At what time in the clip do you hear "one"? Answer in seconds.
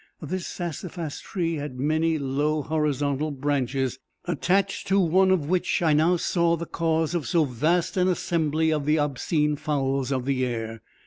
4.99-5.29